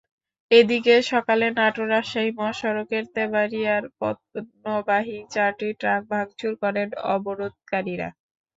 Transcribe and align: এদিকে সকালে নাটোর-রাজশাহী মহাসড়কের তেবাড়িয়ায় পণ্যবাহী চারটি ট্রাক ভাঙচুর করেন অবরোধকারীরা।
এদিকে 0.51 0.93
সকালে 1.11 1.45
নাটোর-রাজশাহী 1.57 2.31
মহাসড়কের 2.37 3.03
তেবাড়িয়ায় 3.15 3.83
পণ্যবাহী 3.99 5.17
চারটি 5.33 5.67
ট্রাক 5.79 6.01
ভাঙচুর 6.11 6.53
করেন 6.63 6.87
অবরোধকারীরা। 7.13 8.09